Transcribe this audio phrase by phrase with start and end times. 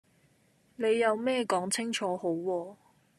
[0.77, 2.75] 你有咩講清楚好喎